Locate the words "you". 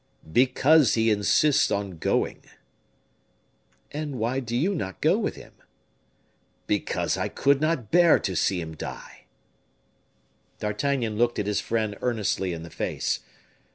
4.57-4.73